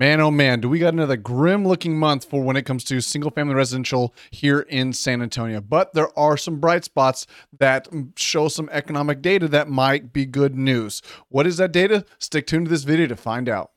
[0.00, 3.02] Man, oh man, do we got another grim looking month for when it comes to
[3.02, 5.60] single family residential here in San Antonio.
[5.60, 7.26] But there are some bright spots
[7.58, 11.02] that show some economic data that might be good news.
[11.28, 12.06] What is that data?
[12.18, 13.72] Stick tuned to this video to find out.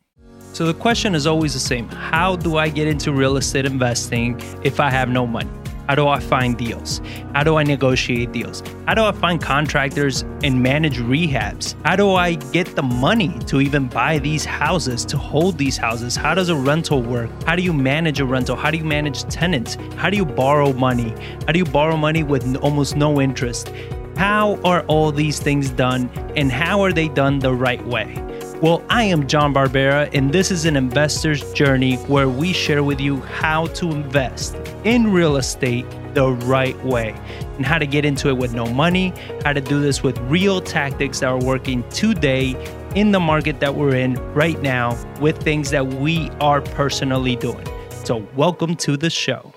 [0.54, 4.42] So the question is always the same How do I get into real estate investing
[4.64, 5.50] if I have no money?
[5.88, 7.02] How do I find deals?
[7.34, 8.64] How do I negotiate deals?
[8.88, 11.76] How do I find contractors and manage rehabs?
[11.84, 16.16] How do I get the money to even buy these houses, to hold these houses?
[16.16, 17.30] How does a rental work?
[17.44, 18.56] How do you manage a rental?
[18.56, 19.76] How do you manage tenants?
[19.98, 21.14] How do you borrow money?
[21.46, 23.70] How do you borrow money with almost no interest?
[24.16, 28.16] How are all these things done and how are they done the right way?
[28.64, 33.02] Well, I am John Barbera, and this is an investor's journey where we share with
[33.02, 37.14] you how to invest in real estate the right way
[37.58, 39.12] and how to get into it with no money,
[39.44, 42.56] how to do this with real tactics that are working today
[42.96, 47.68] in the market that we're in right now with things that we are personally doing.
[48.06, 49.54] So, welcome to the show.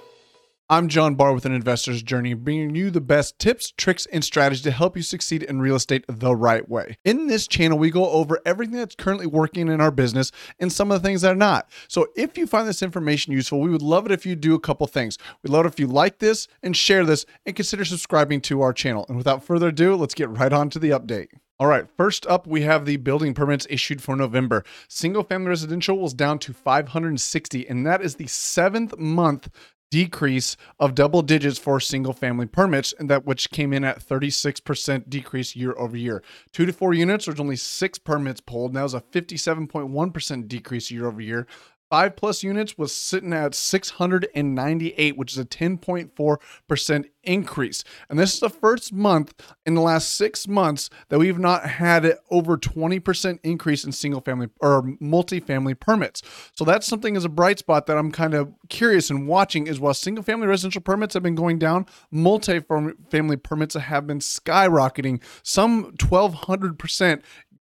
[0.68, 4.64] I'm John Barr with an investor's journey, bringing you the best tips, tricks, and strategies
[4.64, 6.96] to help you succeed in real estate the right way.
[7.04, 10.90] In this channel, we go over everything that's currently working in our business and some
[10.90, 11.70] of the things that are not.
[11.86, 14.60] So if you find this information useful, we would love it if you do a
[14.60, 15.18] couple things.
[15.44, 18.72] We'd love it if you like this and share this and consider subscribing to our
[18.72, 19.06] channel.
[19.06, 21.28] And without further ado, let's get right on to the update.
[21.58, 24.62] All right, first up, we have the building permits issued for November.
[24.88, 29.48] Single family residential was down to 560, and that is the seventh month
[29.90, 35.08] decrease of double digits for single family permits and that which came in at 36%
[35.08, 36.22] decrease year over year.
[36.52, 38.74] Two to four units there's only six permits pulled.
[38.74, 41.46] That was a 57.1% decrease year over year
[41.88, 47.84] Five plus units was sitting at 698, which is a 10.4% increase.
[48.10, 49.34] And this is the first month
[49.64, 54.48] in the last six months that we've not had over 20% increase in single family
[54.60, 56.22] or multifamily permits.
[56.54, 59.78] So that's something as a bright spot that I'm kind of curious and watching is
[59.78, 65.92] while single family residential permits have been going down, multifamily permits have been skyrocketing, some
[65.92, 67.22] 1200%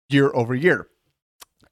[0.09, 0.90] year over year.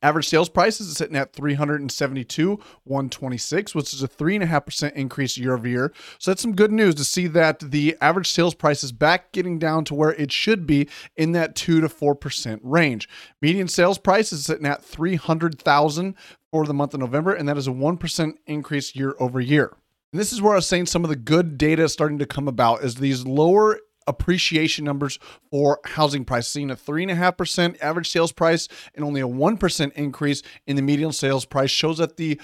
[0.02, 2.52] Average sales prices is sitting at 372,
[2.86, 5.92] 126, which is a three and a half percent increase year over year.
[6.20, 9.60] So that's some good news to see that the average sales price is back getting
[9.60, 13.10] down to where it should be in that two to four percent range.
[13.42, 16.16] Median sales price is sitting at 300,000
[16.50, 19.76] for the month of November, and that is a one percent increase year over year.
[20.14, 22.48] And this is where I was saying some of the good data starting to come
[22.48, 28.68] about is these lower appreciation numbers for housing prices, seeing a 3.5% average sales price
[28.96, 32.40] and only a 1% increase in the median sales price shows that the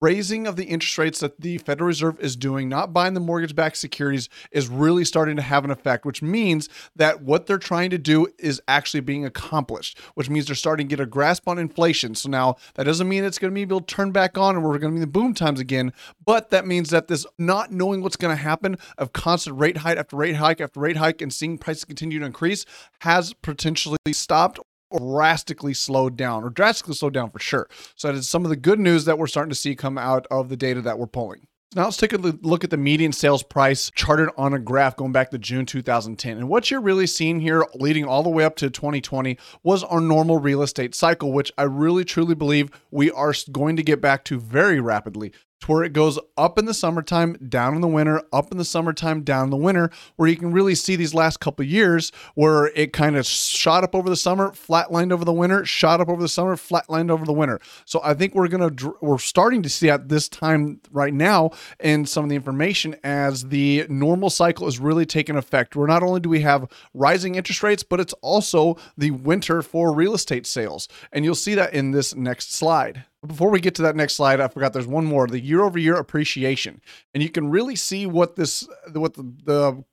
[0.00, 3.54] raising of the interest rates that the Federal Reserve is doing, not buying the mortgage
[3.54, 7.90] backed securities, is really starting to have an effect, which means that what they're trying
[7.90, 11.58] to do is actually being accomplished, which means they're starting to get a grasp on
[11.58, 12.14] inflation.
[12.14, 14.64] So now that doesn't mean it's going to be able to turn back on and
[14.64, 15.92] we're going to be in the boom times again,
[16.24, 19.98] but that means that this not knowing what's going to happen of constant rate hike
[19.98, 22.66] after rate hike after rate hike and seeing prices continue to increase
[23.00, 24.58] has potentially stopped
[24.98, 27.68] drastically slowed down or drastically slowed down for sure.
[27.94, 30.26] So that is some of the good news that we're starting to see come out
[30.30, 31.46] of the data that we're pulling.
[31.74, 35.12] Now let's take a look at the median sales price charted on a graph going
[35.12, 36.38] back to June 2010.
[36.38, 40.00] And what you're really seeing here leading all the way up to 2020 was our
[40.00, 44.24] normal real estate cycle, which I really truly believe we are going to get back
[44.24, 45.32] to very rapidly
[45.66, 48.64] to where it goes up in the summertime, down in the winter, up in the
[48.64, 52.66] summertime, down in the winter, where you can really see these last couple years where
[52.68, 56.22] it kind of shot up over the summer, flatlined over the winter, shot up over
[56.22, 57.60] the summer, flatlined over the winter.
[57.84, 61.50] So I think we're gonna we're starting to see at this time right now
[61.80, 65.74] in some of the information as the normal cycle is really taking effect.
[65.74, 69.92] Where not only do we have rising interest rates, but it's also the winter for
[69.92, 73.04] real estate sales, and you'll see that in this next slide.
[73.26, 75.78] Before we get to that next slide, I forgot there's one more the year over
[75.78, 76.80] year appreciation.
[77.14, 79.84] And you can really see what this, what the, the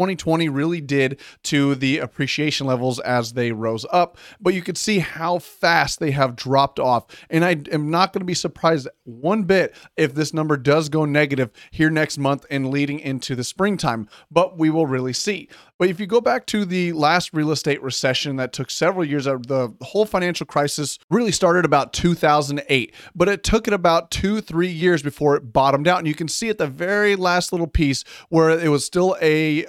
[0.00, 5.00] 2020 really did to the appreciation levels as they rose up, but you could see
[5.00, 7.04] how fast they have dropped off.
[7.28, 11.04] And I am not going to be surprised one bit if this number does go
[11.04, 15.50] negative here next month and leading into the springtime, but we will really see.
[15.80, 19.26] But if you go back to the last real estate recession that took several years,
[19.26, 24.42] uh, the whole financial crisis really started about 2008, but it took it about two,
[24.42, 25.96] three years before it bottomed out.
[25.96, 29.64] And you can see at the very last little piece where it was still a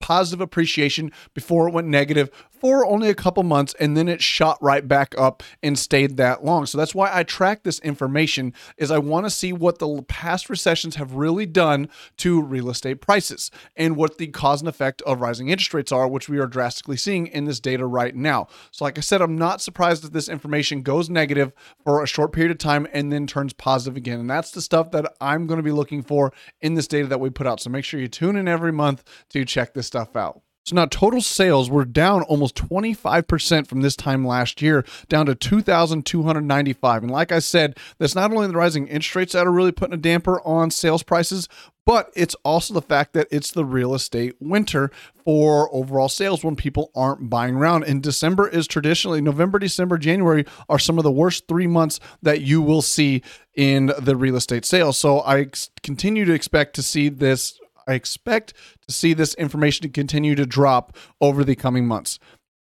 [0.00, 2.30] positive appreciation before it went negative
[2.60, 6.44] for only a couple months and then it shot right back up and stayed that
[6.44, 6.66] long.
[6.66, 10.50] So that's why I track this information is I want to see what the past
[10.50, 15.20] recessions have really done to real estate prices and what the cause and effect of
[15.20, 18.46] rising interest rates are, which we are drastically seeing in this data right now.
[18.70, 21.52] So like I said, I'm not surprised that this information goes negative
[21.82, 24.20] for a short period of time and then turns positive again.
[24.20, 27.20] And that's the stuff that I'm going to be looking for in this data that
[27.20, 27.60] we put out.
[27.60, 30.42] So make sure you tune in every month to check this stuff out.
[30.64, 35.34] So now total sales were down almost 25% from this time last year, down to
[35.34, 37.02] 2,295.
[37.02, 39.94] And like I said, that's not only the rising interest rates that are really putting
[39.94, 41.48] a damper on sales prices,
[41.86, 44.90] but it's also the fact that it's the real estate winter
[45.24, 47.84] for overall sales when people aren't buying around.
[47.84, 52.42] And December is traditionally November, December, January are some of the worst three months that
[52.42, 53.22] you will see
[53.54, 54.98] in the real estate sales.
[54.98, 55.46] So I
[55.82, 58.54] continue to expect to see this I expect
[58.86, 62.18] to see this information to continue to drop over the coming months.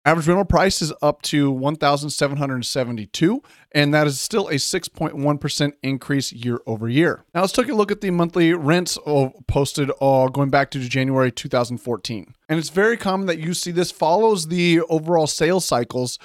[0.08, 3.44] Average rental price is up to 1,772,
[3.74, 7.26] and that is still a 6.1% increase year over year.
[7.36, 8.98] Now let's take a look at the monthly rents
[9.48, 12.34] posted uh, going back to January 2014.
[12.48, 16.18] And it's very common that you see this follows the overall sales cycles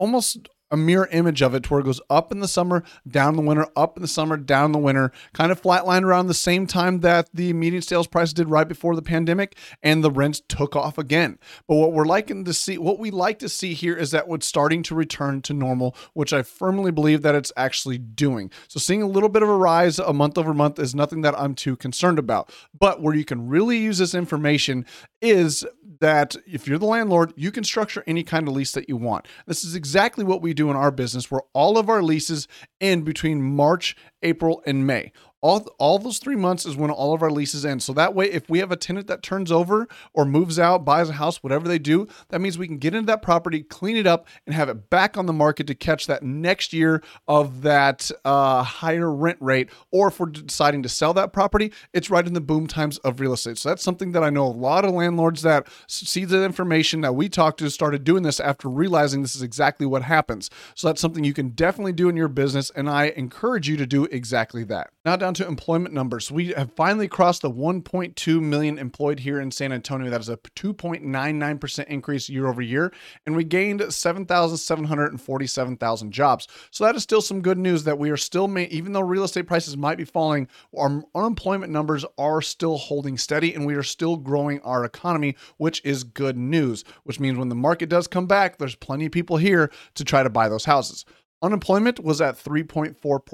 [0.00, 3.30] almost a mirror image of it to where it goes up in the summer, down
[3.30, 6.26] in the winter, up in the summer, down in the winter, kind of flatlined around
[6.26, 10.10] the same time that the median sales price did right before the pandemic, and the
[10.10, 11.38] rents took off again.
[11.66, 14.46] But what we're liking to see, what we like to see here is that what's
[14.46, 18.50] starting to return to normal, which I firmly believe that it's actually doing.
[18.68, 21.38] So seeing a little bit of a rise a month over month is nothing that
[21.38, 22.52] I'm too concerned about.
[22.78, 24.86] But where you can really use this information
[25.20, 25.64] is
[26.00, 29.26] that if you're the landlord, you can structure any kind of lease that you want.
[29.46, 32.48] This is exactly what we do in our business, where all of our leases
[32.80, 37.22] end between March, April, and May all all those three months is when all of
[37.22, 37.82] our leases end.
[37.82, 41.08] So that way, if we have a tenant that turns over or moves out, buys
[41.08, 44.06] a house, whatever they do, that means we can get into that property, clean it
[44.06, 48.10] up, and have it back on the market to catch that next year of that
[48.24, 49.70] uh, higher rent rate.
[49.90, 53.20] Or if we're deciding to sell that property, it's right in the boom times of
[53.20, 53.58] real estate.
[53.58, 57.14] So that's something that I know a lot of landlords that see the information that
[57.14, 60.50] we talked to started doing this after realizing this is exactly what happens.
[60.74, 63.86] So that's something you can definitely do in your business, and I encourage you to
[63.86, 64.90] do exactly that.
[65.04, 66.32] Now down to employment numbers.
[66.32, 70.10] We have finally crossed the 1.2 million employed here in San Antonio.
[70.10, 72.92] That is a 2.99% increase year over year.
[73.26, 76.48] And we gained 7,747,000 jobs.
[76.72, 79.22] So that is still some good news that we are still, ma- even though real
[79.22, 83.84] estate prices might be falling, our unemployment numbers are still holding steady and we are
[83.84, 88.26] still growing our economy, which is good news, which means when the market does come
[88.26, 91.04] back, there's plenty of people here to try to buy those houses.
[91.42, 93.24] Unemployment was at 3.4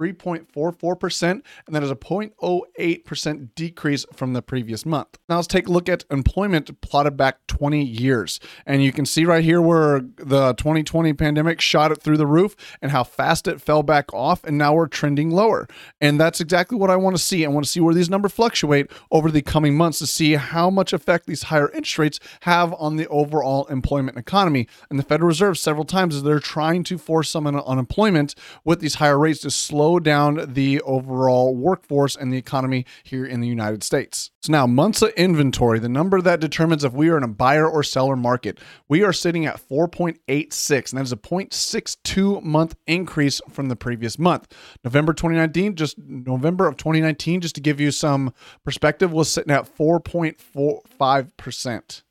[0.00, 5.18] 3.44%, and that is a 0.08% decrease from the previous month.
[5.28, 8.38] Now let's take a look at employment plotted back 20 years.
[8.64, 12.54] And you can see right here where the 2020 pandemic shot it through the roof
[12.80, 15.66] and how fast it fell back off, and now we're trending lower.
[16.00, 17.44] And that's exactly what I want to see.
[17.44, 20.70] I want to see where these numbers fluctuate over the coming months to see how
[20.70, 24.68] much effect these higher interest rates have on the overall employment economy.
[24.90, 28.34] And the Federal Reserve several times is they're trying to force some unemployment
[28.64, 33.24] with these higher rates to slow slow down the overall workforce and the economy here
[33.24, 34.30] in the United States.
[34.42, 37.66] So now, months of inventory, the number that determines if we are in a buyer
[37.66, 43.40] or seller market, we are sitting at 4.86, and that is a 0.62 month increase
[43.50, 44.54] from the previous month.
[44.84, 49.74] November 2019, just November of 2019, just to give you some perspective, was sitting at
[49.74, 52.02] 4.45%.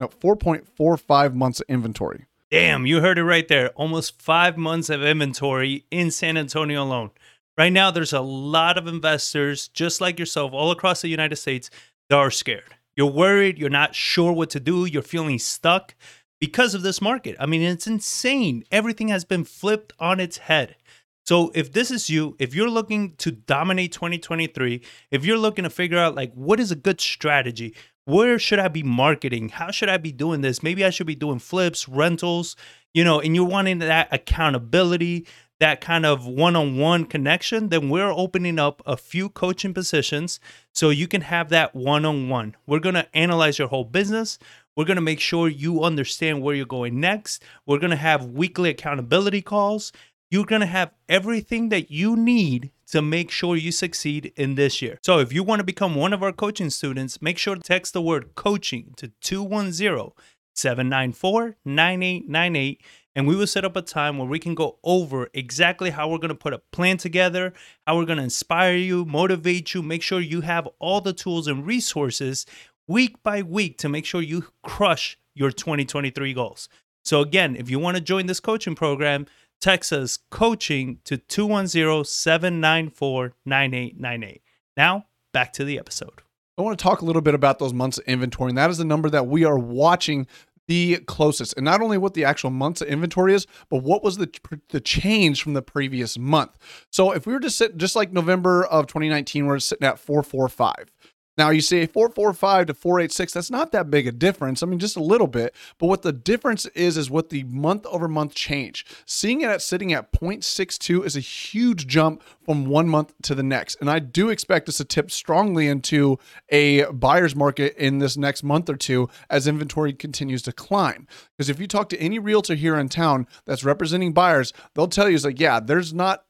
[0.00, 2.24] No, 4.45 months of inventory.
[2.50, 3.70] Damn, you heard it right there.
[3.70, 7.10] Almost five months of inventory in San Antonio alone.
[7.58, 11.70] Right now, there's a lot of investors, just like yourself, all across the United States,
[12.08, 12.76] that are scared.
[12.94, 15.96] You're worried, you're not sure what to do, you're feeling stuck
[16.40, 17.34] because of this market.
[17.40, 18.62] I mean, it's insane.
[18.70, 20.76] Everything has been flipped on its head.
[21.24, 25.70] So, if this is you, if you're looking to dominate 2023, if you're looking to
[25.70, 27.74] figure out like what is a good strategy,
[28.06, 29.50] where should I be marketing?
[29.50, 30.62] How should I be doing this?
[30.62, 32.56] Maybe I should be doing flips, rentals,
[32.94, 35.26] you know, and you're wanting that accountability,
[35.58, 40.38] that kind of one-on-one connection, then we're opening up a few coaching positions
[40.72, 42.54] so you can have that one-on-one.
[42.66, 44.38] We're going to analyze your whole business.
[44.76, 47.42] We're going to make sure you understand where you're going next.
[47.66, 49.92] We're going to have weekly accountability calls.
[50.30, 54.82] You're going to have everything that you need to make sure you succeed in this
[54.82, 54.98] year.
[55.02, 57.92] So if you want to become one of our coaching students, make sure to text
[57.92, 60.12] the word coaching to 210
[60.54, 62.82] 794 9898
[63.14, 66.18] and we will set up a time where we can go over exactly how we're
[66.18, 67.54] going to put a plan together,
[67.86, 71.46] how we're going to inspire you, motivate you, make sure you have all the tools
[71.46, 72.44] and resources
[72.86, 76.68] week by week to make sure you crush your 2023 goals.
[77.04, 79.26] So, again, if you want to join this coaching program,
[79.60, 84.42] text us coaching to 210 794 9898.
[84.76, 86.22] Now, back to the episode.
[86.58, 88.78] I want to talk a little bit about those months of inventory, and that is
[88.78, 90.26] the number that we are watching
[90.68, 91.54] the closest.
[91.56, 94.30] And not only what the actual months of inventory is, but what was the
[94.70, 96.56] the change from the previous month.
[96.90, 100.92] So if we were to sit just like November of 2019, we're sitting at 445.
[101.38, 104.62] Now you say 445 to 486, that's not that big a difference.
[104.62, 105.54] I mean, just a little bit.
[105.78, 108.86] But what the difference is, is what the month over month change.
[109.04, 113.42] Seeing it at sitting at 0.62 is a huge jump from one month to the
[113.42, 113.76] next.
[113.80, 118.42] And I do expect us to tip strongly into a buyer's market in this next
[118.42, 121.06] month or two as inventory continues to climb.
[121.36, 125.08] Because if you talk to any realtor here in town that's representing buyers, they'll tell
[125.08, 126.22] you, it's like, yeah, there's not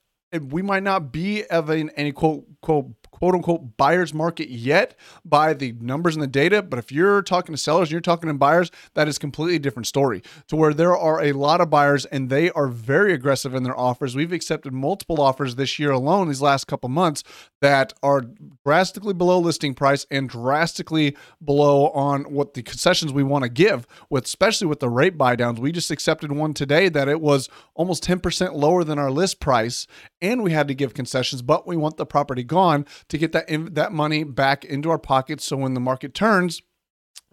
[0.51, 4.95] we might not be of an any quote quote quote unquote buyer's market yet
[5.25, 6.63] by the numbers and the data.
[6.63, 9.87] But if you're talking to sellers and you're talking to buyers, that is completely different
[9.87, 10.23] story.
[10.49, 13.79] To where there are a lot of buyers and they are very aggressive in their
[13.79, 14.15] offers.
[14.15, 17.23] We've accepted multiple offers this year alone, these last couple months,
[17.61, 18.25] that are
[18.65, 23.87] drastically below listing price and drastically below on what the concessions we want to give,
[24.11, 25.61] with especially with the rate buy downs.
[25.61, 29.87] We just accepted one today that it was almost 10% lower than our list price,
[30.21, 33.49] and we had to give concessions, but we want the property gone to get that
[33.49, 35.45] in, that money back into our pockets.
[35.45, 36.63] So when the market turns,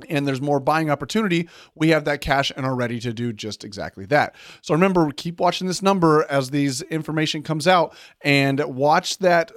[0.09, 3.63] and there's more buying opportunity, we have that cash and are ready to do just
[3.63, 4.35] exactly that.
[4.61, 9.51] So remember, keep watching this number as these information comes out and watch that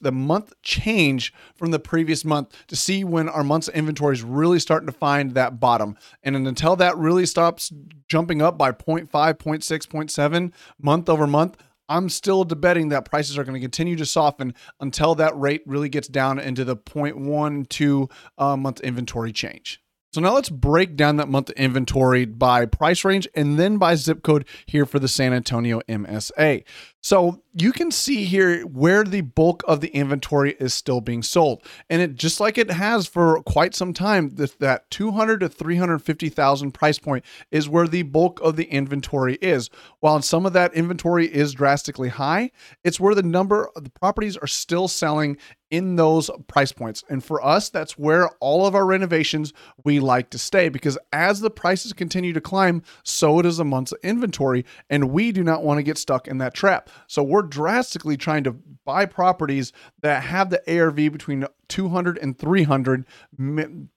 [0.00, 4.58] the month change from the previous month to see when our month's inventory is really
[4.58, 5.96] starting to find that bottom.
[6.22, 7.72] And until that really stops
[8.08, 11.56] jumping up by 0.5, 0.6, 0.7 month over month,
[11.88, 15.88] I'm still debating that prices are going to continue to soften until that rate really
[15.88, 19.80] gets down into the 0.12 uh, month inventory change.
[20.12, 24.22] So now let's break down that month inventory by price range and then by zip
[24.22, 26.64] code here for the San Antonio MSA.
[27.06, 31.62] So you can see here where the bulk of the inventory is still being sold.
[31.88, 36.98] And it just like it has for quite some time, that 200 to 350,000 price
[36.98, 39.70] point is where the bulk of the inventory is.
[40.00, 42.50] While some of that inventory is drastically high,
[42.82, 45.38] it's where the number of the properties are still selling
[45.70, 47.02] in those price points.
[47.08, 49.52] And for us, that's where all of our renovations
[49.84, 53.92] we like to stay because as the prices continue to climb, so does the month's
[54.02, 54.64] inventory.
[54.90, 56.88] And we do not want to get stuck in that trap.
[57.06, 58.52] So we're drastically trying to
[58.84, 63.06] buy properties that have the ARV between 200 and 300.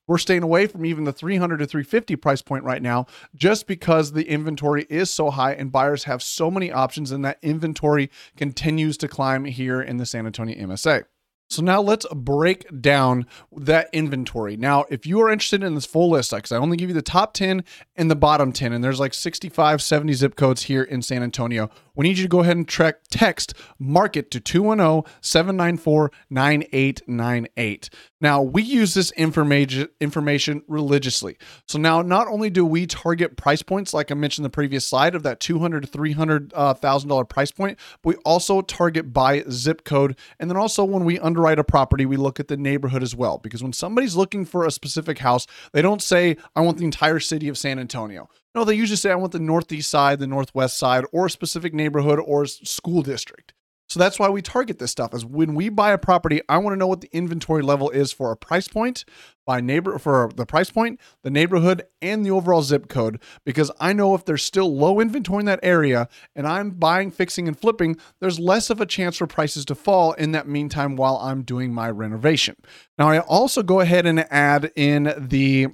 [0.08, 4.12] We're staying away from even the 300 to 350 price point right now just because
[4.12, 8.98] the inventory is so high and buyers have so many options and that inventory continues
[8.98, 11.06] to climb here in the San Antonio MSA.
[11.50, 14.56] So now let's break down that inventory.
[14.56, 17.02] Now, if you are interested in this full list, because I only give you the
[17.02, 17.64] top 10
[17.96, 21.72] and the bottom 10, and there's like 65, 70 zip codes here in San Antonio,
[21.96, 27.90] we need you to go ahead and track, text market to 210 794 9898.
[28.22, 31.38] Now, we use this information information religiously.
[31.68, 35.16] So now not only do we target price points like I mentioned the previous slide
[35.16, 39.44] of that 200 to 300 uh, thousand dollar price point, but we also target by
[39.50, 43.02] zip code and then also when we underwrite a property, we look at the neighborhood
[43.02, 46.78] as well because when somebody's looking for a specific house, they don't say I want
[46.78, 48.30] the entire city of San Antonio.
[48.54, 51.74] No, they usually say I want the northeast side, the northwest side, or a specific
[51.74, 53.54] neighborhood or school district.
[53.90, 55.14] So that's why we target this stuff.
[55.14, 58.12] Is when we buy a property, I want to know what the inventory level is
[58.12, 59.04] for a price point,
[59.48, 63.20] by neighbor for the price point, the neighborhood, and the overall zip code.
[63.44, 67.48] Because I know if there's still low inventory in that area, and I'm buying, fixing,
[67.48, 71.18] and flipping, there's less of a chance for prices to fall in that meantime while
[71.18, 72.58] I'm doing my renovation.
[73.00, 75.70] Now I also go ahead and add in the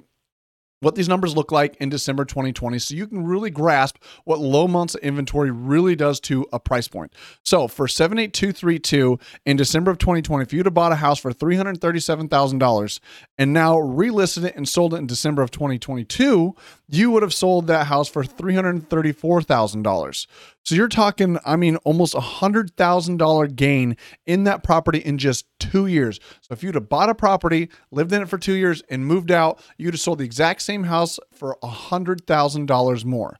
[0.86, 4.68] what these numbers look like in December 2020 so you can really grasp what low
[4.68, 7.12] months of inventory really does to a price point.
[7.42, 13.00] So for 78232 in December of 2020, if you'd have bought a house for $337,000
[13.36, 16.54] and now relisted it and sold it in December of 2022,
[16.88, 20.26] you would have sold that house for $334,000.
[20.66, 23.96] So you're talking, I mean, almost a hundred thousand dollar gain
[24.26, 26.18] in that property in just two years.
[26.40, 29.30] So if you'd have bought a property, lived in it for two years, and moved
[29.30, 33.36] out, you'd have sold the exact same house for a hundred thousand dollars more.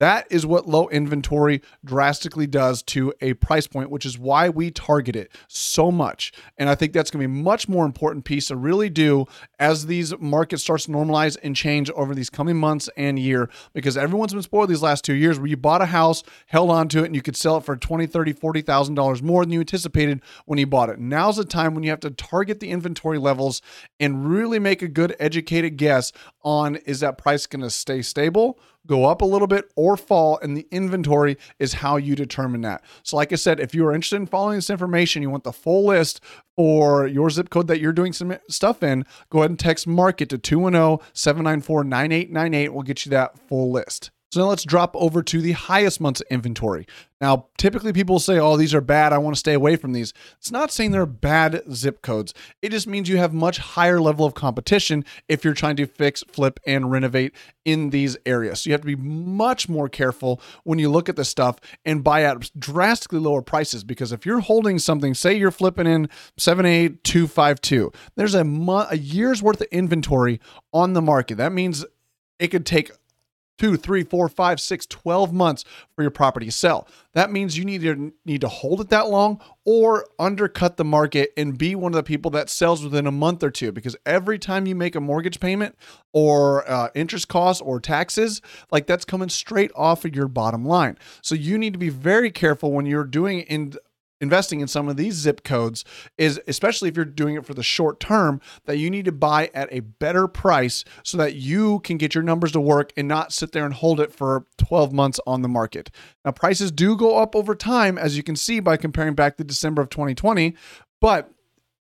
[0.00, 4.70] That is what low inventory drastically does to a price point, which is why we
[4.70, 6.32] target it so much.
[6.56, 9.26] And I think that's going to be a much more important piece to really do
[9.58, 13.98] as these markets starts to normalize and change over these coming months and year because
[13.98, 17.02] everyone's been spoiled these last two years where you bought a house, held on to
[17.02, 20.22] it, and you could sell it for 20, 30, 40,000 dollars more than you anticipated
[20.46, 20.98] when you bought it.
[20.98, 23.60] Now's the time when you have to target the inventory levels
[23.98, 26.10] and really make a good educated guess
[26.42, 30.38] on is that price going to stay stable go up a little bit or fall,
[30.42, 32.82] and the inventory is how you determine that.
[33.02, 35.52] So, like I said, if you are interested in following this information, you want the
[35.52, 36.20] full list
[36.56, 40.28] for your zip code that you're doing some stuff in, go ahead and text market
[40.30, 42.74] to 210 794 9898.
[42.74, 44.10] We'll get you that full list.
[44.32, 46.86] So now let's drop over to the highest months inventory.
[47.20, 49.12] Now, typically people say, oh, these are bad.
[49.12, 50.14] I want to stay away from these.
[50.38, 52.32] It's not saying they're bad zip codes.
[52.62, 56.22] It just means you have much higher level of competition if you're trying to fix,
[56.30, 57.34] flip, and renovate
[57.64, 58.60] in these areas.
[58.60, 62.04] So you have to be much more careful when you look at this stuff and
[62.04, 66.08] buy at drastically lower prices because if you're holding something, say you're flipping in
[66.38, 70.40] 78252, there's a, mo- a year's worth of inventory
[70.72, 71.36] on the market.
[71.36, 71.84] That means
[72.38, 72.92] it could take
[73.60, 76.88] two, three, four, five, six, 12 months for your property to sell.
[77.12, 81.32] That means you need to need to hold it that long or undercut the market
[81.36, 83.70] and be one of the people that sells within a month or two.
[83.70, 85.76] Because every time you make a mortgage payment
[86.14, 88.40] or uh, interest costs or taxes,
[88.70, 90.96] like that's coming straight off of your bottom line.
[91.20, 93.74] So you need to be very careful when you're doing in
[94.20, 95.84] investing in some of these zip codes
[96.18, 99.50] is especially if you're doing it for the short term that you need to buy
[99.54, 103.32] at a better price so that you can get your numbers to work and not
[103.32, 105.90] sit there and hold it for 12 months on the market.
[106.24, 109.44] Now prices do go up over time as you can see by comparing back to
[109.44, 110.54] December of 2020,
[111.00, 111.30] but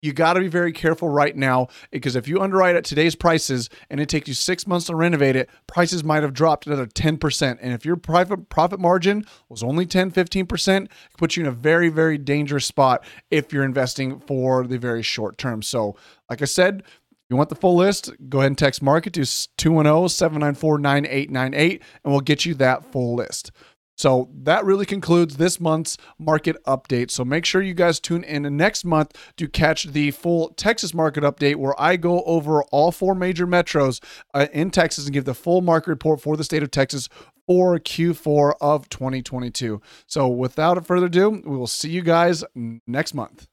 [0.03, 3.69] you got to be very careful right now because if you underwrite at today's prices
[3.91, 7.59] and it takes you six months to renovate it, prices might have dropped another 10%.
[7.61, 11.53] And if your private profit margin was only 10, 15%, it puts you in a
[11.53, 15.63] very, very dangerous spot if you're investing for the very short term.
[15.63, 15.97] So,
[16.31, 16.83] like I said,
[17.29, 18.11] you want the full list?
[18.29, 19.25] Go ahead and text market to
[19.57, 23.51] 210 794 9898 and we'll get you that full list.
[23.97, 27.11] So that really concludes this month's market update.
[27.11, 31.25] So make sure you guys tune in next month to catch the full Texas market
[31.25, 34.03] update where I go over all four major metros
[34.35, 37.09] uh, in Texas and give the full market report for the state of Texas
[37.47, 39.81] for Q4 of 2022.
[40.07, 42.45] So without further ado, we will see you guys
[42.87, 43.49] next month.